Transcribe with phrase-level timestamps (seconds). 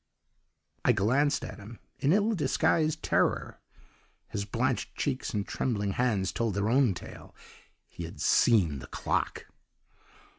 [0.83, 3.59] "I glanced at him in ill disguised terror.
[4.29, 7.35] His blanched cheeks and trembling hands told their own tale
[7.87, 9.45] he had seen the clock.